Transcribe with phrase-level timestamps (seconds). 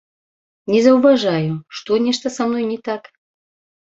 [0.75, 3.03] Не заўважаю, што нешта са мной не так.